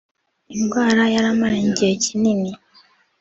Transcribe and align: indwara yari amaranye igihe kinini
indwara 0.57 1.03
yari 1.13 1.27
amaranye 1.33 1.67
igihe 1.71 1.93
kinini 2.03 2.51